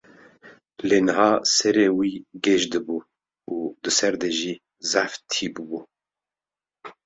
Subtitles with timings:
[0.87, 2.13] Lê niha serê wî
[2.45, 2.97] gêj dibû
[3.53, 4.53] û di ser de jî
[4.91, 5.79] zehf tî bûbû.